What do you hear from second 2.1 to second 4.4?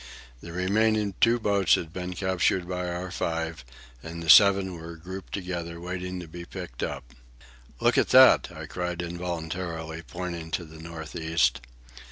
captured by our five, and the